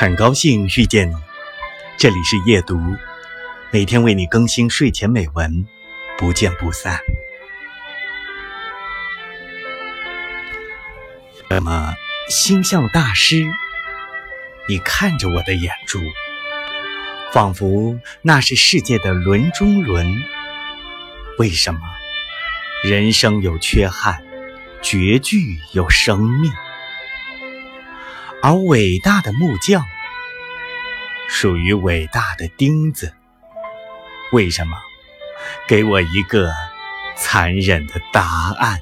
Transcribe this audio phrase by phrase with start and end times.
[0.00, 1.14] 很高兴遇见你，
[1.98, 2.80] 这里是夜读，
[3.70, 5.66] 每天为你更新睡前美文，
[6.16, 6.98] 不见不散。
[11.50, 11.94] 那么，
[12.30, 13.46] 星象大师，
[14.70, 16.00] 你看着我的眼珠，
[17.30, 20.06] 仿佛那是世界的轮中轮。
[21.36, 21.80] 为什么？
[22.82, 24.24] 人生有缺憾，
[24.80, 26.50] 绝句有生命。
[28.42, 29.84] 而伟大的木匠，
[31.28, 33.14] 属于伟大的钉子。
[34.32, 34.76] 为什么？
[35.68, 36.50] 给我一个
[37.16, 38.80] 残忍的答案。